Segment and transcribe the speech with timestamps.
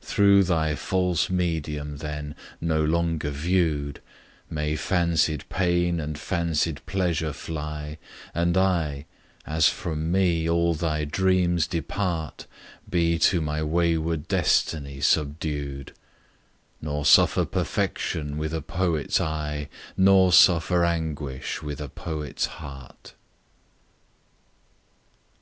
[0.00, 4.00] Through thy false medium, then, no longer view'd,
[4.48, 7.98] May fancied pain and fancied pleasure fly,
[8.32, 9.04] And I,
[9.46, 12.46] as from me all thy dreams depart,
[12.88, 15.92] Be to my wayward destiny subdued:
[16.80, 23.12] Nor suffer perfection with a poet's eye, Nor suffer anguish with a poet's heart!